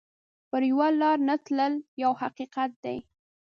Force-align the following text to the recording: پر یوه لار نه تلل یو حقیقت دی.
پر 0.49 0.61
یوه 0.71 0.87
لار 1.01 1.17
نه 1.27 1.35
تلل 1.45 1.73
یو 2.03 2.11
حقیقت 2.21 2.71
دی. 2.83 2.97